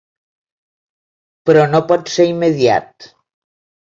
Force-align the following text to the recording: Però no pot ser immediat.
Però 1.51 1.65
no 1.75 1.83
pot 1.91 2.09
ser 2.15 2.27
immediat. 2.31 3.09